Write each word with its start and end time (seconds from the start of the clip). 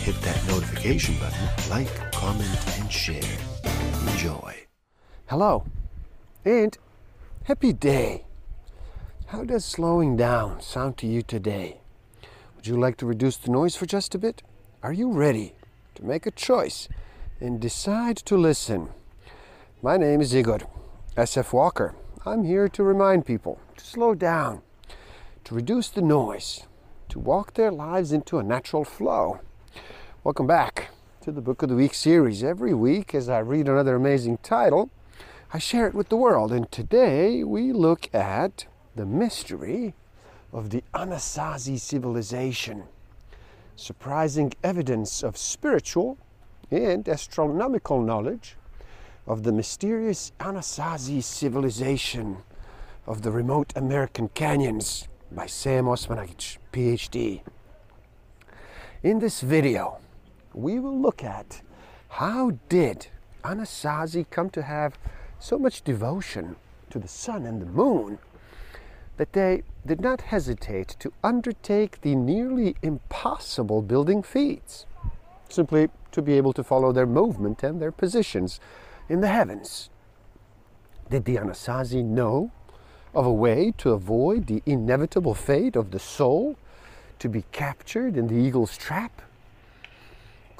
hit 0.00 0.18
that 0.22 0.48
notification 0.48 1.14
button, 1.18 1.46
like, 1.68 2.12
comment, 2.12 2.58
and 2.78 2.90
share. 2.90 3.36
Enjoy. 4.08 4.56
Hello, 5.26 5.66
and 6.42 6.78
happy 7.44 7.74
day. 7.74 8.24
How 9.26 9.44
does 9.44 9.64
slowing 9.64 10.16
down 10.16 10.62
sound 10.62 10.96
to 10.98 11.06
you 11.06 11.20
today? 11.20 11.82
Would 12.56 12.66
you 12.66 12.80
like 12.80 12.96
to 12.96 13.06
reduce 13.06 13.36
the 13.36 13.50
noise 13.50 13.76
for 13.76 13.84
just 13.84 14.14
a 14.14 14.18
bit? 14.18 14.42
Are 14.82 14.92
you 14.92 15.12
ready 15.12 15.52
to 15.96 16.04
make 16.04 16.24
a 16.24 16.30
choice 16.30 16.88
and 17.38 17.60
decide 17.60 18.16
to 18.16 18.38
listen? 18.38 18.88
My 19.82 19.98
name 19.98 20.22
is 20.22 20.34
Igor 20.34 20.60
SF 21.16 21.52
Walker. 21.52 21.94
I'm 22.24 22.44
here 22.44 22.70
to 22.70 22.82
remind 22.82 23.26
people 23.26 23.60
to 23.76 23.84
slow 23.84 24.14
down, 24.14 24.62
to 25.44 25.54
reduce 25.54 25.90
the 25.90 26.02
noise, 26.02 26.64
to 27.10 27.18
walk 27.18 27.52
their 27.52 27.70
lives 27.70 28.12
into 28.12 28.38
a 28.38 28.42
natural 28.42 28.84
flow. 28.84 29.40
Welcome 30.22 30.46
back 30.46 30.90
to 31.22 31.32
the 31.32 31.40
Book 31.40 31.62
of 31.62 31.70
the 31.70 31.74
Week 31.74 31.94
series. 31.94 32.44
Every 32.44 32.74
week, 32.74 33.14
as 33.14 33.30
I 33.30 33.38
read 33.38 33.68
another 33.68 33.96
amazing 33.96 34.36
title, 34.42 34.90
I 35.50 35.58
share 35.58 35.86
it 35.86 35.94
with 35.94 36.10
the 36.10 36.16
world. 36.18 36.52
And 36.52 36.70
today 36.70 37.42
we 37.42 37.72
look 37.72 38.14
at 38.14 38.66
the 38.94 39.06
mystery 39.06 39.94
of 40.52 40.68
the 40.68 40.84
Anasazi 40.92 41.80
civilization. 41.80 42.82
Surprising 43.76 44.52
evidence 44.62 45.22
of 45.22 45.38
spiritual 45.38 46.18
and 46.70 47.08
astronomical 47.08 48.02
knowledge 48.02 48.56
of 49.26 49.42
the 49.42 49.52
mysterious 49.52 50.32
Anasazi 50.38 51.22
civilization 51.22 52.42
of 53.06 53.22
the 53.22 53.30
remote 53.30 53.72
American 53.74 54.28
canyons 54.28 55.08
by 55.32 55.46
Sam 55.46 55.86
Osmanagic, 55.86 56.58
PhD. 56.74 57.40
In 59.02 59.18
this 59.18 59.40
video, 59.40 59.98
we 60.54 60.78
will 60.78 60.98
look 60.98 61.22
at 61.22 61.62
how 62.08 62.52
did 62.68 63.06
Anasazi 63.44 64.28
come 64.30 64.50
to 64.50 64.62
have 64.62 64.98
so 65.38 65.58
much 65.58 65.82
devotion 65.82 66.56
to 66.90 66.98
the 66.98 67.08
sun 67.08 67.46
and 67.46 67.62
the 67.62 67.66
moon 67.66 68.18
that 69.16 69.32
they 69.32 69.62
did 69.86 70.00
not 70.00 70.22
hesitate 70.22 70.96
to 70.98 71.12
undertake 71.22 72.00
the 72.00 72.14
nearly 72.14 72.74
impossible 72.82 73.82
building 73.82 74.22
feats, 74.22 74.86
simply 75.48 75.88
to 76.12 76.22
be 76.22 76.34
able 76.34 76.52
to 76.52 76.64
follow 76.64 76.92
their 76.92 77.06
movement 77.06 77.62
and 77.62 77.80
their 77.80 77.92
positions 77.92 78.60
in 79.08 79.20
the 79.20 79.28
heavens. 79.28 79.90
Did 81.08 81.24
the 81.24 81.36
Anasazi 81.36 82.04
know 82.04 82.50
of 83.14 83.26
a 83.26 83.32
way 83.32 83.72
to 83.78 83.90
avoid 83.90 84.46
the 84.46 84.62
inevitable 84.66 85.34
fate 85.34 85.76
of 85.76 85.90
the 85.90 85.98
soul 85.98 86.56
to 87.18 87.28
be 87.28 87.44
captured 87.52 88.16
in 88.16 88.26
the 88.28 88.36
eagle's 88.36 88.76
trap? 88.76 89.22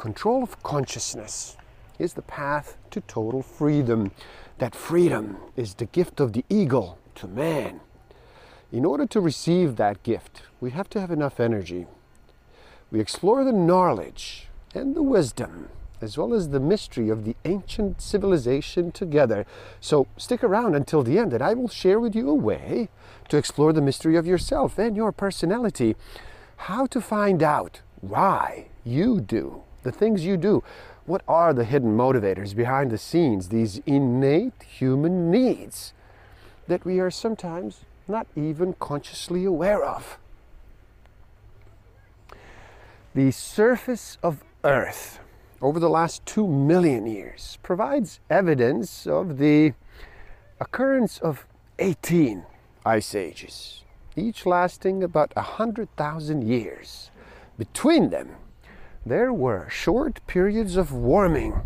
Control 0.01 0.43
of 0.43 0.62
consciousness 0.62 1.59
is 1.98 2.15
the 2.15 2.23
path 2.23 2.79
to 2.91 3.03
total 3.03 3.43
freedom. 3.43 4.12
That 4.57 4.75
freedom 4.75 5.37
is 5.57 5.75
the 5.75 5.84
gift 5.84 6.20
of 6.20 6.33
the 6.33 6.42
eagle 6.48 6.97
to 7.17 7.29
man. 7.29 7.83
In 8.73 8.86
order 8.86 9.05
to 9.05 9.20
receive 9.20 9.77
that 9.77 10.02
gift, 10.02 10.41
we 10.58 10.70
have 10.70 10.89
to 10.89 11.01
have 11.02 11.11
enough 11.11 11.39
energy. 11.39 11.86
We 12.91 12.98
explore 12.98 13.45
the 13.45 13.52
knowledge 13.52 14.48
and 14.74 14.95
the 14.97 15.02
wisdom, 15.02 15.69
as 16.01 16.17
well 16.17 16.33
as 16.33 16.48
the 16.48 16.61
mystery 16.61 17.11
of 17.11 17.27
the 17.27 17.36
ancient 17.45 18.01
civilization 18.01 18.92
together. 18.92 19.45
So 19.83 20.07
stick 20.17 20.42
around 20.42 20.77
until 20.77 21.03
the 21.03 21.19
end, 21.19 21.35
and 21.35 21.42
I 21.42 21.53
will 21.53 21.69
share 21.69 22.01
with 22.01 22.17
you 22.17 22.30
a 22.30 22.35
way 22.35 22.89
to 23.29 23.36
explore 23.36 23.74
the 23.74 23.83
mystery 23.83 24.17
of 24.17 24.27
yourself 24.27 24.79
and 24.79 24.97
your 24.97 25.13
personality. 25.13 25.95
How 26.57 26.86
to 26.86 27.03
find 27.03 27.42
out 27.42 27.83
why 28.01 28.69
you 28.83 29.20
do 29.20 29.64
the 29.83 29.92
things 29.92 30.24
you 30.24 30.36
do. 30.36 30.63
What 31.07 31.23
are 31.27 31.52
the 31.52 31.64
hidden 31.64 31.96
motivators 31.96 32.55
behind 32.55 32.91
the 32.91 32.98
scenes, 32.98 33.48
these 33.48 33.79
innate 33.86 34.63
human 34.63 35.30
needs 35.30 35.92
that 36.68 36.85
we 36.85 37.01
are 37.01 37.11
sometimes 37.11 37.85
not 38.07 38.27
even 38.36 38.74
consciously 38.74 39.45
aware 39.45 39.83
of? 39.83 40.18
The 43.14 43.30
surface 43.30 44.18
of 44.23 44.45
Earth 44.63 45.18
over 45.61 45.80
the 45.80 45.91
last 45.91 46.24
two 46.24 46.47
million 46.47 47.07
years 47.07 47.58
provides 47.62 48.20
evidence 48.30 49.07
of 49.07 49.39
the 49.39 49.74
occurrence 50.61 51.18
of 51.18 51.47
18 51.79 52.45
ice 52.85 53.14
ages, 53.14 53.85
each 54.17 54.47
lasting 54.47 55.02
about 55.02 55.35
100,000 55.35 56.42
years. 56.47 57.11
Between 57.58 58.11
them, 58.11 58.36
there 59.05 59.33
were 59.33 59.68
short 59.70 60.20
periods 60.27 60.77
of 60.77 60.92
warming 60.92 61.61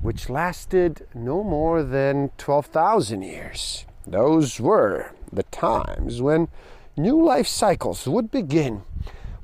which 0.00 0.28
lasted 0.28 1.06
no 1.14 1.42
more 1.42 1.82
than 1.82 2.30
12,000 2.38 3.22
years. 3.22 3.84
Those 4.06 4.60
were 4.60 5.12
the 5.32 5.42
times 5.44 6.22
when 6.22 6.48
new 6.96 7.22
life 7.22 7.48
cycles 7.48 8.06
would 8.06 8.30
begin. 8.30 8.82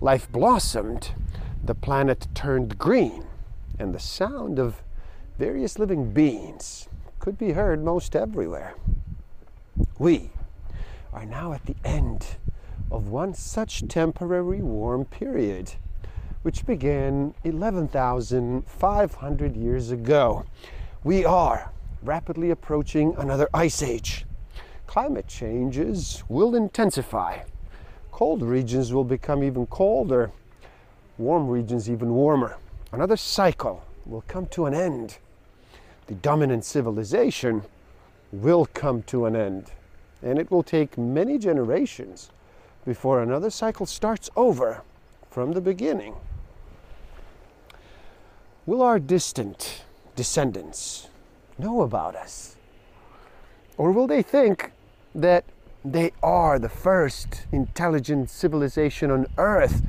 Life 0.01 0.31
blossomed, 0.31 1.13
the 1.63 1.75
planet 1.75 2.29
turned 2.35 2.79
green, 2.79 3.25
and 3.79 3.95
the 3.95 3.99
sound 4.01 4.59
of 4.59 4.83
various 5.39 5.79
living 5.79 6.13
beings 6.13 6.89
could 7.19 7.37
be 7.37 7.53
heard 7.53 7.83
most 7.83 8.15
everywhere. 8.15 8.75
We 9.99 10.31
are 11.13 11.27
now 11.27 11.53
at 11.53 11.67
the 11.67 11.77
end 11.85 12.37
of 12.91 13.09
one 13.09 13.35
such 13.35 13.89
temporary 13.89 14.61
warm 14.61 15.05
period 15.05 15.73
which 16.45 16.65
began 16.67 17.35
11,500 17.45 19.57
years 19.57 19.91
ago. 19.91 20.45
We 21.03 21.25
are 21.25 21.73
rapidly 22.03 22.51
approaching 22.51 23.15
another 23.17 23.49
ice 23.55 23.83
age. 23.83 24.27
Climate 24.87 25.27
changes 25.27 26.23
will 26.29 26.55
intensify. 26.55 27.39
Cold 28.13 28.43
regions 28.43 28.93
will 28.93 29.05
become 29.05 29.43
even 29.43 29.65
colder, 29.69 30.31
warm 31.17 31.49
regions 31.49 31.89
even 31.89 32.11
warmer. 32.11 32.59
Another 32.93 33.17
cycle 33.17 33.83
will 34.05 34.25
come 34.29 34.45
to 34.49 34.67
an 34.67 34.75
end. 34.75 35.17
The 36.09 36.15
dominant 36.15 36.67
civilization 36.67 37.63
will 38.33 38.67
come 38.75 39.03
to 39.05 39.25
an 39.25 39.35
end. 39.35 39.71
And 40.23 40.39
it 40.39 40.51
will 40.51 40.63
take 40.63 40.99
many 40.99 41.39
generations 41.39 42.29
before 42.85 43.23
another 43.23 43.49
cycle 43.49 43.87
starts 43.87 44.29
over 44.37 44.83
from 45.31 45.53
the 45.53 45.63
beginning. 45.63 46.15
Will 48.67 48.81
our 48.81 48.99
distant 48.99 49.83
descendants 50.17 51.09
know 51.59 51.83
about 51.83 52.17
us? 52.17 52.57
Or 53.77 53.93
will 53.93 54.07
they 54.07 54.23
think 54.23 54.73
that 55.15 55.45
they 55.85 56.13
are 56.23 56.59
the 56.59 56.71
first 56.71 57.45
intelligent 57.53 58.31
civilization 58.31 59.11
on 59.11 59.27
earth, 59.37 59.83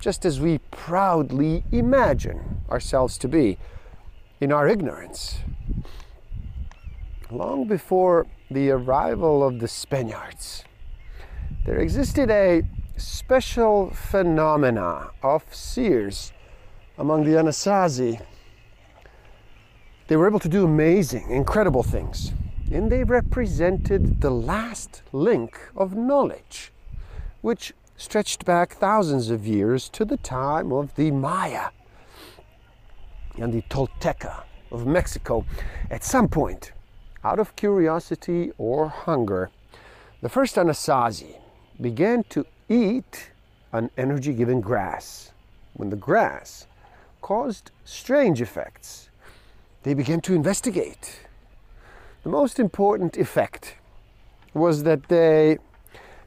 just 0.00 0.24
as 0.24 0.40
we 0.40 0.58
proudly 0.72 1.62
imagine 1.70 2.62
ourselves 2.68 3.16
to 3.18 3.28
be 3.28 3.58
in 4.40 4.50
our 4.50 4.66
ignorance? 4.66 5.38
Long 7.30 7.68
before 7.68 8.26
the 8.50 8.70
arrival 8.70 9.46
of 9.46 9.60
the 9.60 9.68
Spaniards, 9.68 10.64
there 11.64 11.78
existed 11.78 12.28
a 12.28 12.62
special 12.96 13.90
phenomena 13.90 15.10
of 15.22 15.44
seers 15.54 16.32
among 16.98 17.24
the 17.24 17.32
Anasazi. 17.32 18.20
They 20.08 20.16
were 20.16 20.28
able 20.28 20.40
to 20.40 20.48
do 20.48 20.64
amazing, 20.64 21.30
incredible 21.30 21.82
things. 21.82 22.32
And 22.72 22.90
they 22.90 23.04
represented 23.04 24.20
the 24.20 24.30
last 24.30 25.02
link 25.12 25.58
of 25.76 25.94
knowledge, 25.94 26.72
which 27.40 27.72
stretched 27.96 28.44
back 28.44 28.74
thousands 28.74 29.30
of 29.30 29.46
years 29.46 29.88
to 29.90 30.04
the 30.04 30.16
time 30.16 30.72
of 30.72 30.94
the 30.96 31.10
Maya 31.10 31.70
and 33.36 33.52
the 33.52 33.62
Tolteca 33.62 34.42
of 34.70 34.86
Mexico. 34.86 35.44
At 35.90 36.04
some 36.04 36.28
point, 36.28 36.72
out 37.24 37.38
of 37.38 37.56
curiosity 37.56 38.52
or 38.58 38.88
hunger, 38.88 39.50
the 40.22 40.28
first 40.28 40.56
Anasazi 40.56 41.36
began 41.80 42.24
to 42.30 42.46
eat 42.68 43.30
an 43.72 43.90
energy 43.96 44.32
giving 44.32 44.60
grass. 44.60 45.32
When 45.74 45.90
the 45.90 45.96
grass 45.96 46.66
caused 47.26 47.72
strange 47.84 48.40
effects. 48.40 49.10
They 49.82 49.94
began 49.94 50.20
to 50.20 50.32
investigate. 50.32 51.26
The 52.22 52.28
most 52.28 52.60
important 52.60 53.16
effect 53.16 53.74
was 54.54 54.84
that 54.84 55.08
they 55.08 55.58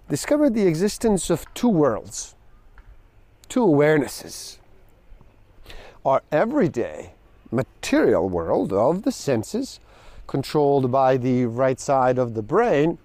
discovered 0.10 0.54
the 0.56 0.68
existence 0.68 1.30
of 1.30 1.46
two 1.54 1.70
worlds, 1.70 2.36
two 3.48 3.66
awarenesses. 3.66 4.58
Our 6.04 6.22
everyday 6.34 7.14
material 7.50 8.28
world 8.28 8.74
of 8.74 9.04
the 9.04 9.14
senses, 9.14 9.80
controlled 10.28 10.92
by 10.92 11.16
the 11.16 11.46
right 11.46 11.80
side 11.80 12.18
of 12.18 12.34
the 12.34 12.44
brain, 12.44 12.98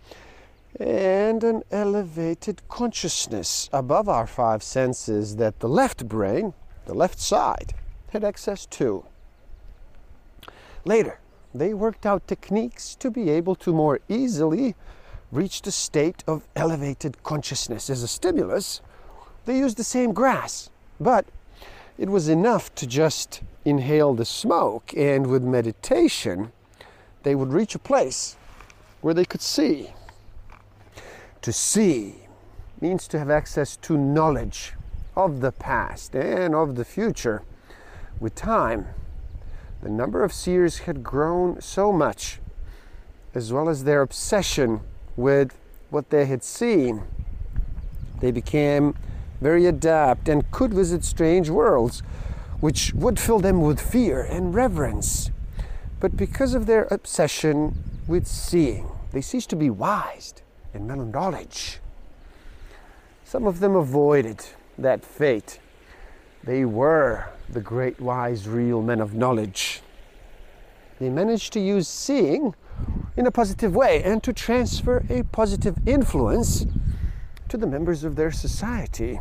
and 0.81 1.45
an 1.45 1.63
elevated 1.71 2.61
consciousness 2.67 3.71
above 3.73 4.09
our 4.09 4.27
five 4.27 4.65
senses 4.65 5.37
that 5.37 5.61
the 5.61 5.69
left 5.69 6.09
brain, 6.09 6.55
the 6.87 6.95
left 6.95 7.21
side, 7.21 7.73
had 8.15 8.25
access 8.25 8.65
to. 8.67 9.05
Later, 10.85 11.19
they 11.55 11.75
worked 11.75 12.07
out 12.07 12.27
techniques 12.27 12.95
to 12.97 13.11
be 13.11 13.29
able 13.29 13.55
to 13.57 13.73
more 13.73 14.01
easily 14.09 14.75
reach 15.31 15.63
the 15.63 15.73
state 15.73 16.25
of 16.27 16.47
elevated 16.57 17.23
consciousness 17.23 17.91
as 17.91 18.03
a 18.03 18.09
stimulus. 18.09 18.81
They 19.45 19.59
used 19.59 19.77
the 19.77 19.85
same 19.85 20.13
grass, 20.13 20.71
but 20.99 21.27
it 21.99 22.09
was 22.09 22.29
enough 22.29 22.75
to 22.77 22.87
just 22.87 23.43
inhale 23.65 24.15
the 24.15 24.25
smoke, 24.25 24.93
and 24.97 25.27
with 25.27 25.43
meditation, 25.43 26.53
they 27.25 27.35
would 27.35 27.53
reach 27.53 27.75
a 27.75 27.79
place 27.79 28.37
where 29.01 29.15
they 29.15 29.25
could 29.25 29.43
see 29.43 29.91
to 31.43 31.53
see 31.53 32.15
means 32.81 33.07
to 33.09 33.19
have 33.19 33.31
access 33.31 33.77
to 33.77 33.99
knowledge 33.99 34.73
of 35.17 35.41
the 35.41 35.53
past 35.53 36.15
and 36.15 36.55
of 36.55 36.77
the 36.77 36.85
future. 36.85 37.43
With 38.21 38.35
time, 38.35 38.87
the 39.83 39.91
number 39.91 40.23
of 40.23 40.33
seers 40.33 40.79
had 40.81 41.03
grown 41.03 41.61
so 41.61 41.93
much, 41.93 42.41
as 43.35 43.53
well 43.53 43.69
as 43.69 43.85
their 43.85 44.03
obsession 44.03 44.81
with 45.17 45.55
what 45.91 46.11
they 46.11 46.27
had 46.27 46.43
seen. 46.43 47.03
They 48.21 48.31
became 48.31 48.95
very 49.41 49.67
adept 49.67 50.29
and 50.29 50.51
could 50.51 50.73
visit 50.73 51.05
strange 51.05 51.51
worlds, 51.51 52.03
which 52.61 52.95
would 52.95 53.19
fill 53.19 53.41
them 53.41 53.61
with 53.61 53.81
fear 53.81 54.23
and 54.23 54.55
reverence. 54.55 55.31
But 56.01 56.17
because 56.17 56.55
of 56.55 56.67
their 56.67 56.85
obsession 56.91 57.83
with 58.07 58.27
seeing, 58.27 58.91
they 59.13 59.21
ceased 59.21 59.51
to 59.51 59.57
be 59.57 59.71
wise 59.71 60.35
and 60.73 60.87
men 60.89 61.01
of 61.01 61.09
knowledge. 61.09 61.81
Some 63.25 63.47
of 63.47 63.61
them 63.61 63.75
avoided 63.75 64.47
that 64.79 65.05
fate. 65.05 65.59
They 66.45 66.67
were 66.67 67.31
the 67.49 67.63
great 67.63 67.99
wise 67.99 68.47
real 68.47 68.83
men 68.83 69.01
of 69.01 69.15
knowledge. 69.15 69.81
They 71.01 71.09
managed 71.09 71.55
to 71.55 71.61
use 71.61 71.89
seeing 71.89 72.55
in 73.17 73.27
a 73.27 73.31
positive 73.31 73.75
way 73.75 74.03
and 74.03 74.23
to 74.25 74.33
transfer 74.35 75.07
a 75.09 75.23
positive 75.23 75.77
influence 75.87 76.67
to 77.49 77.57
the 77.57 77.67
members 77.67 78.05
of 78.05 78.17
their 78.17 78.31
society. 78.31 79.21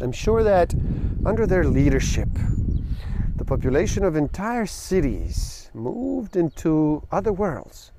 I'm 0.00 0.10
sure 0.10 0.42
that 0.42 0.74
under 1.24 1.46
their 1.46 1.64
leadership, 1.64 2.28
the 3.36 3.44
population 3.44 4.02
of 4.04 4.16
entire 4.16 4.66
cities 4.66 5.70
moved 5.74 6.34
into 6.34 7.06
other 7.12 7.32
worlds 7.32 7.92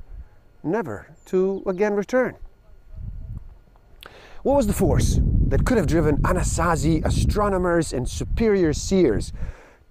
never 0.64 1.08
to 1.28 1.64
again 1.66 1.94
return. 1.94 2.36
What 4.44 4.58
was 4.58 4.68
the 4.68 4.74
force 4.74 5.20
that 5.50 5.66
could 5.66 5.78
have 5.78 5.88
driven 5.88 6.18
Anasazi 6.18 7.04
astronomers 7.06 7.94
and 7.94 8.08
superior 8.08 8.74
seers 8.74 9.34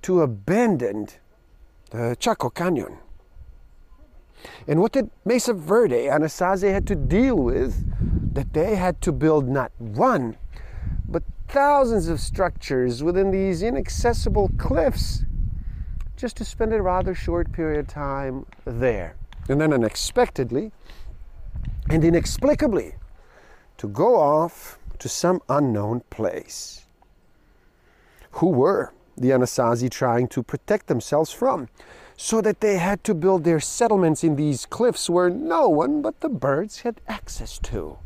to 0.03 0.23
abandon 0.23 1.09
the 1.91 2.17
Chaco 2.19 2.51
Canyon? 2.51 2.99
And 4.67 4.81
what 4.81 4.93
did 4.93 5.11
Mesa 5.25 5.53
Verde 5.53 6.07
Anasazi 6.07 6.73
had 6.73 6.87
to 6.87 6.95
deal 6.95 7.37
with 7.37 7.85
that 8.35 8.53
they 8.53 8.77
had 8.77 9.01
to 9.03 9.13
build 9.13 9.49
not 9.49 9.73
one, 9.79 10.37
but 11.09 11.23
thousands 11.49 12.09
of 12.09 12.21
structures 12.21 13.03
within 13.03 13.31
these 13.31 13.63
inaccessible 13.63 14.51
cliffs 14.59 15.25
just 16.17 16.37
to 16.37 16.45
spend 16.45 16.73
a 16.73 16.81
rather 16.81 17.15
short 17.15 17.51
period 17.53 17.81
of 17.81 17.89
time 17.89 18.47
there? 18.65 19.17
and 19.49 19.61
then 19.61 19.73
unexpectedly 19.73 20.71
and 21.89 22.05
inexplicably 22.05 22.95
to 23.79 23.89
go 23.89 24.17
off 24.17 24.79
to 24.99 25.09
some 25.09 25.41
unknown 25.49 26.01
place. 26.11 26.87
Who 28.33 28.49
were 28.49 28.93
the 29.17 29.31
Anasazi 29.31 29.91
trying 29.91 30.29
to 30.29 30.43
protect 30.43 30.87
themselves 30.87 31.33
from? 31.33 31.69
So 32.17 32.41
that 32.41 32.61
they 32.61 32.79
had 32.79 33.05
to 33.05 33.15
build 33.15 33.45
their 33.45 33.61
settlements 33.61 34.25
in 34.25 34.37
these 34.37 34.67
cliffs 34.67 35.09
where 35.09 35.31
no 35.31 35.69
one 35.69 36.03
but 36.03 36.21
the 36.21 36.29
birds 36.29 36.81
had 36.81 37.01
access 37.07 37.59
to. 37.59 37.99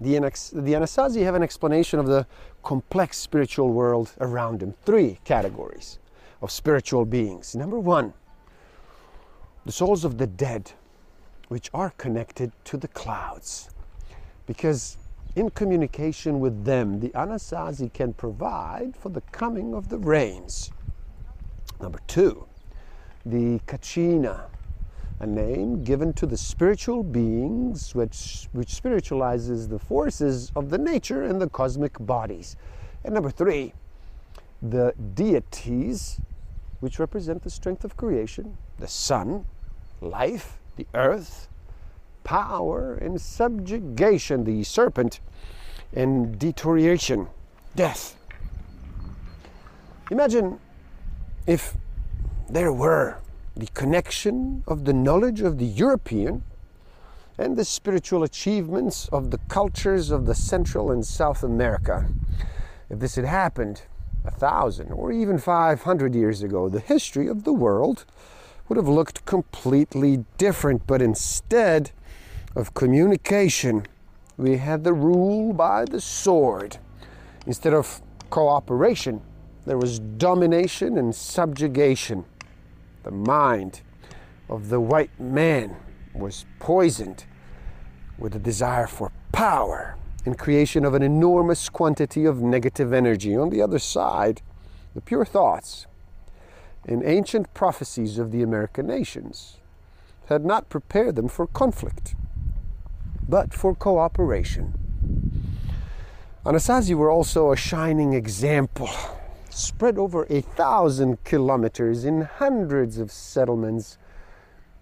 The, 0.00 0.18
the 0.18 0.72
Anasazi 0.74 1.22
have 1.24 1.34
an 1.34 1.42
explanation 1.42 1.98
of 1.98 2.06
the 2.06 2.26
complex 2.62 3.16
spiritual 3.16 3.70
world 3.70 4.12
around 4.20 4.60
them. 4.60 4.74
Three 4.84 5.18
categories 5.24 5.98
of 6.42 6.50
spiritual 6.50 7.04
beings. 7.04 7.54
Number 7.54 7.78
one, 7.78 8.12
the 9.64 9.72
souls 9.72 10.04
of 10.04 10.18
the 10.18 10.26
dead, 10.26 10.72
which 11.48 11.70
are 11.72 11.90
connected 11.96 12.52
to 12.64 12.76
the 12.76 12.88
clouds. 12.88 13.70
Because 14.46 14.96
in 15.36 15.50
communication 15.50 16.40
with 16.40 16.64
them, 16.64 17.00
the 17.00 17.08
Anasazi 17.10 17.92
can 17.92 18.12
provide 18.12 18.96
for 18.96 19.08
the 19.08 19.22
coming 19.32 19.74
of 19.74 19.88
the 19.88 19.98
rains. 19.98 20.70
Number 21.80 21.98
two, 22.06 22.46
the 23.26 23.58
Kachina, 23.66 24.46
a 25.20 25.26
name 25.26 25.82
given 25.82 26.12
to 26.14 26.26
the 26.26 26.36
spiritual 26.36 27.02
beings 27.02 27.94
which, 27.94 28.48
which 28.52 28.74
spiritualizes 28.74 29.68
the 29.68 29.78
forces 29.78 30.52
of 30.54 30.70
the 30.70 30.78
nature 30.78 31.22
and 31.24 31.40
the 31.40 31.48
cosmic 31.48 31.96
bodies. 31.98 32.56
And 33.04 33.14
number 33.14 33.30
three, 33.30 33.72
the 34.62 34.94
deities, 35.14 36.20
which 36.80 36.98
represent 36.98 37.42
the 37.42 37.50
strength 37.50 37.84
of 37.84 37.96
creation, 37.96 38.56
the 38.78 38.88
sun, 38.88 39.46
life, 40.00 40.58
the 40.76 40.86
earth, 40.94 41.48
power, 42.24 42.94
and 42.94 43.20
subjugation, 43.20 44.44
the 44.44 44.64
serpent, 44.64 45.20
and 45.92 46.38
deterioration, 46.38 47.28
death. 47.76 48.16
Imagine 50.10 50.58
if 51.46 51.76
there 52.48 52.72
were 52.72 53.18
the 53.56 53.66
connection 53.68 54.64
of 54.66 54.84
the 54.84 54.92
knowledge 54.92 55.40
of 55.40 55.58
the 55.58 55.66
European 55.66 56.42
and 57.38 57.56
the 57.56 57.64
spiritual 57.64 58.22
achievements 58.22 59.08
of 59.08 59.30
the 59.30 59.38
cultures 59.48 60.10
of 60.10 60.26
the 60.26 60.34
Central 60.34 60.90
and 60.90 61.04
South 61.04 61.42
America. 61.42 62.08
If 62.90 62.98
this 62.98 63.16
had 63.16 63.24
happened 63.24 63.82
a 64.24 64.30
thousand 64.30 64.92
or 64.92 65.12
even 65.12 65.38
500 65.38 66.14
years 66.14 66.42
ago, 66.42 66.68
the 66.68 66.80
history 66.80 67.28
of 67.28 67.44
the 67.44 67.52
world 67.52 68.04
would 68.68 68.76
have 68.76 68.88
looked 68.88 69.24
completely 69.24 70.24
different. 70.38 70.86
But 70.86 71.02
instead 71.02 71.90
of 72.54 72.74
communication, 72.74 73.86
we 74.36 74.56
had 74.56 74.84
the 74.84 74.92
rule 74.92 75.52
by 75.52 75.84
the 75.84 76.00
sword. 76.00 76.78
Instead 77.46 77.74
of 77.74 78.00
cooperation, 78.30 79.20
there 79.66 79.78
was 79.78 79.98
domination 79.98 80.98
and 80.98 81.14
subjugation. 81.14 82.24
The 83.02 83.10
mind 83.10 83.80
of 84.48 84.68
the 84.68 84.80
white 84.80 85.18
man 85.18 85.76
was 86.14 86.44
poisoned 86.58 87.24
with 88.18 88.36
a 88.36 88.38
desire 88.38 88.86
for 88.86 89.10
power 89.32 89.96
and 90.24 90.38
creation 90.38 90.84
of 90.84 90.94
an 90.94 91.02
enormous 91.02 91.68
quantity 91.68 92.24
of 92.24 92.40
negative 92.40 92.92
energy. 92.92 93.36
On 93.36 93.50
the 93.50 93.60
other 93.60 93.78
side, 93.78 94.40
the 94.94 95.00
pure 95.00 95.24
thoughts 95.24 95.86
and 96.86 97.02
ancient 97.04 97.52
prophecies 97.54 98.18
of 98.18 98.30
the 98.30 98.42
American 98.42 98.86
nations 98.86 99.58
had 100.26 100.44
not 100.44 100.68
prepared 100.68 101.16
them 101.16 101.28
for 101.28 101.46
conflict, 101.46 102.14
but 103.28 103.54
for 103.54 103.74
cooperation. 103.74 104.74
Anasazi 106.44 106.94
were 106.94 107.10
also 107.10 107.52
a 107.52 107.56
shining 107.56 108.12
example, 108.12 108.90
spread 109.48 109.96
over 109.98 110.26
a 110.28 110.42
thousand 110.42 111.22
kilometers 111.24 112.04
in 112.04 112.22
hundreds 112.22 112.98
of 112.98 113.10
settlements 113.10 113.96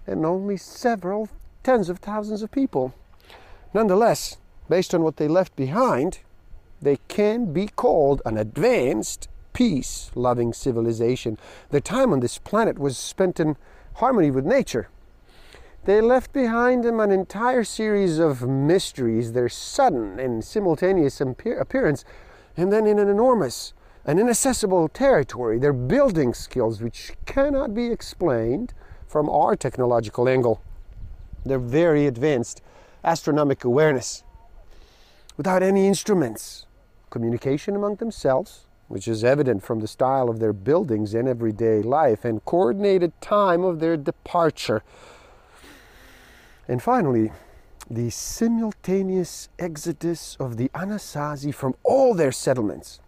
and 0.07 0.27
only 0.27 0.57
several 0.57 1.29
tens 1.63 1.89
of 1.89 1.99
thousands 1.99 2.43
of 2.43 2.51
people. 2.51 2.93
Nonetheless, 3.73 4.39
based 4.69 4.95
on 4.95 5.03
what 5.03 5.17
they 5.17 5.29
left 5.29 5.55
behind, 5.55 6.19
they 6.81 6.99
can 7.09 7.53
be 7.53 7.69
called 7.69 8.21
an 8.27 8.37
advanced 8.37 9.29
peace 9.53 10.11
loving 10.15 10.53
civilization. 10.53 11.39
Their 11.71 11.81
time 11.81 12.13
on 12.13 12.21
this 12.21 12.39
planet 12.39 12.79
was 12.79 12.99
spent 12.99 13.39
in 13.39 13.57
harmony 13.95 14.31
with 14.31 14.45
nature. 14.45 14.89
They 15.85 16.01
left 16.01 16.33
behind 16.33 16.85
them 16.85 17.01
an 17.01 17.11
entire 17.11 17.65
series 17.65 18.21
of 18.21 18.49
mysteries, 18.49 19.33
their 19.33 19.49
sudden 19.49 20.21
and 20.21 20.45
simultaneous 20.45 21.21
appearance, 21.21 22.05
and 22.57 22.73
then 22.73 22.87
in 22.87 23.01
an 23.01 23.09
enormous 23.09 23.73
an 24.05 24.19
inaccessible 24.19 24.89
territory. 24.89 25.59
They're 25.59 25.73
building 25.73 26.35
skills 26.35 26.81
which 26.81 27.13
cannot 27.25 27.75
be 27.75 27.87
explained 27.87 28.75
from 29.07 29.29
our 29.29 29.55
technological 29.57 30.29
angle. 30.29 30.61
They're 31.45 31.59
very 31.59 32.07
advanced 32.07 32.63
astronomic 33.05 33.65
awareness 33.65 34.25
without 35.37 35.63
any 35.63 35.87
instruments. 35.87 36.67
Communication 37.11 37.77
among 37.77 37.97
themselves, 37.97 38.67
which 38.89 39.07
is 39.07 39.23
evident 39.25 39.63
from 39.63 39.81
the 39.81 39.89
style 39.89 40.29
of 40.29 40.39
their 40.39 40.53
buildings 40.53 41.15
and 41.15 41.29
everyday 41.29 41.83
life, 41.83 42.25
and 42.25 42.45
coordinated 42.45 43.13
time 43.21 43.65
of 43.65 43.81
their 43.81 43.97
departure. 43.97 44.83
And 46.73 46.83
finally, 46.83 47.31
the 47.91 48.09
simultaneous 48.09 49.51
exodus 49.59 50.39
of 50.41 50.57
the 50.57 50.71
Anasazi 50.71 51.55
from 51.55 51.75
all 51.83 52.15
their 52.15 52.33
settlements 52.33 52.99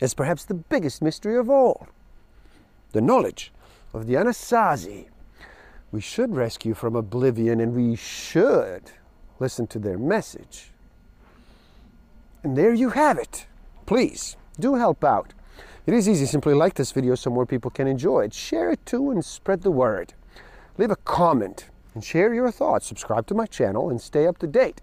is 0.00 0.14
perhaps 0.14 0.46
the 0.46 0.54
biggest 0.54 1.02
mystery 1.02 1.36
of 1.36 1.50
all. 1.50 1.86
The 2.92 3.02
knowledge 3.02 3.52
of 3.92 4.06
the 4.06 4.14
Anasazi 4.14 5.08
we 5.92 6.00
should 6.00 6.34
rescue 6.34 6.72
from 6.72 6.96
oblivion 6.96 7.60
and 7.60 7.74
we 7.74 7.94
should 7.94 8.84
listen 9.38 9.66
to 9.66 9.78
their 9.78 9.98
message. 9.98 10.70
And 12.42 12.56
there 12.56 12.72
you 12.72 12.88
have 12.88 13.18
it. 13.18 13.46
Please 13.84 14.34
do 14.58 14.76
help 14.76 15.04
out. 15.04 15.34
It 15.84 15.92
is 15.92 16.08
easy, 16.08 16.24
simply 16.24 16.54
like 16.54 16.72
this 16.72 16.92
video 16.92 17.16
so 17.16 17.28
more 17.28 17.44
people 17.44 17.70
can 17.70 17.86
enjoy 17.86 18.24
it. 18.24 18.32
Share 18.32 18.70
it 18.70 18.86
too 18.86 19.10
and 19.10 19.22
spread 19.22 19.60
the 19.60 19.70
word. 19.70 20.14
Leave 20.78 20.90
a 20.90 20.96
comment 20.96 21.66
and 21.96 22.04
share 22.04 22.34
your 22.34 22.50
thoughts. 22.50 22.86
Subscribe 22.86 23.26
to 23.26 23.34
my 23.34 23.46
channel 23.46 23.88
and 23.88 23.98
stay 23.98 24.26
up 24.26 24.36
to 24.36 24.46
date. 24.46 24.82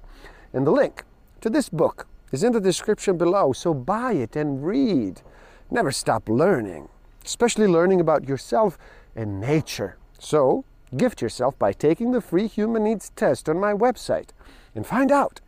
And 0.52 0.66
the 0.66 0.72
link 0.72 1.04
to 1.42 1.50
this 1.50 1.70
book 1.70 2.08
is 2.32 2.44
in 2.44 2.54
the 2.54 2.60
description 2.60 3.20
below, 3.20 3.54
so 3.54 3.72
buy 3.72 4.14
it 4.14 4.36
and 4.36 4.66
read. 4.66 5.22
Never 5.70 5.92
stop 5.92 6.28
learning, 6.28 6.90
especially 7.24 7.68
learning 7.68 8.02
about 8.02 8.28
yourself 8.28 8.80
and 9.16 9.40
nature. 9.40 9.96
So, 10.18 10.66
gift 10.98 11.22
yourself 11.22 11.58
by 11.60 11.72
taking 11.72 12.14
the 12.14 12.20
free 12.20 12.48
human 12.48 12.84
needs 12.84 13.12
test 13.16 13.48
on 13.48 13.60
my 13.60 13.74
website 13.74 14.30
and 14.74 14.84
find 14.84 15.12
out 15.12 15.40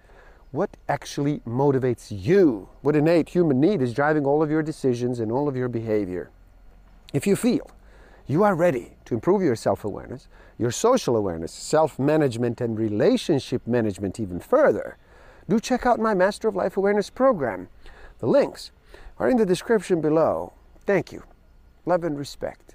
what 0.51 0.77
actually 0.87 1.39
motivates 1.39 2.11
you, 2.11 2.69
what 2.83 2.95
innate 2.95 3.29
human 3.29 3.59
need 3.59 3.81
is 3.81 3.91
driving 3.91 4.27
all 4.27 4.43
of 4.43 4.51
your 4.51 4.61
decisions 4.61 5.19
and 5.19 5.31
all 5.31 5.47
of 5.47 5.55
your 5.55 5.67
behavior. 5.67 6.29
If 7.11 7.25
you 7.25 7.35
feel 7.35 7.71
you 8.27 8.43
are 8.43 8.55
ready 8.55 8.93
to 9.05 9.13
improve 9.13 9.41
your 9.41 9.55
self 9.55 9.83
awareness, 9.83 10.27
your 10.57 10.71
social 10.71 11.15
awareness, 11.15 11.51
self 11.51 11.99
management, 11.99 12.61
and 12.61 12.77
relationship 12.77 13.65
management 13.67 14.19
even 14.19 14.39
further, 14.39 14.97
do 15.47 15.59
check 15.59 15.85
out 15.85 15.99
my 15.99 16.13
Master 16.13 16.47
of 16.47 16.55
Life 16.55 16.77
Awareness 16.77 17.09
program. 17.09 17.69
The 18.19 18.27
links 18.27 18.71
are 19.19 19.29
in 19.29 19.37
the 19.37 19.45
description 19.45 20.01
below. 20.01 20.53
Thank 20.85 21.11
you. 21.11 21.23
Love 21.85 22.03
and 22.03 22.17
respect. 22.17 22.74